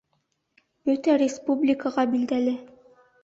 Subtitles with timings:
[0.89, 2.57] Бөтә республикаға билдәле.